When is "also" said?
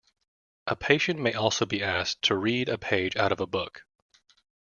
1.35-1.63